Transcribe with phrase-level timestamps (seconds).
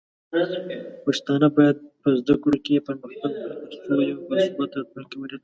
[1.05, 5.39] پښتانه بايد په زده کړو کې پرمختګ وکړي، ترڅو یو باثباته راتلونکی ولري.